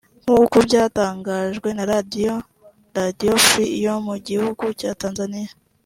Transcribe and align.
nk’uko 0.23 0.55
byatangajwe 0.67 1.69
na 1.77 1.83
Radio 1.91 2.33
Radio 2.97 3.31
Free 3.45 3.77
yo 3.85 3.93
mu 4.07 4.15
gihugu 4.27 4.63
cya 4.79 4.91
Tanzania 5.03 5.51